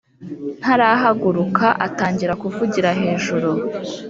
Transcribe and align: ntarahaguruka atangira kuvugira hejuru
ntarahaguruka 0.61 1.67
atangira 1.87 2.33
kuvugira 2.41 2.89
hejuru 3.01 3.49